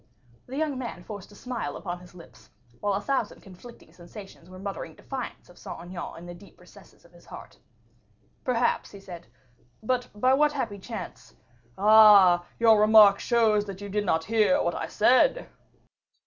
[0.47, 4.57] The young man forced a smile upon his lips, while a thousand conflicting sensations were
[4.57, 7.59] muttering defiance of Saint Aignan in the deep recesses of his heart.
[8.43, 9.27] "Perhaps," he said.
[9.83, 11.35] "But by what happy chance"
[11.77, 12.43] "Ah!
[12.57, 15.47] your remark shows that you did not hear what I said."